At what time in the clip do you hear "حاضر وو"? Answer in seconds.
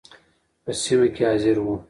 1.29-1.73